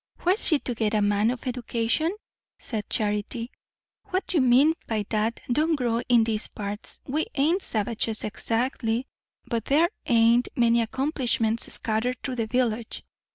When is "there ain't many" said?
9.65-10.81